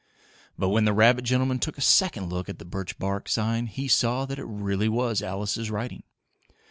[0.57, 3.87] But when the rabbit gentleman took a second look at the birch bark sign he
[3.87, 6.01] saw that it really was Alice's writing.